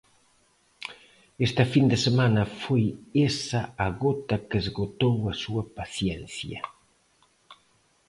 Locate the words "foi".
2.63-2.83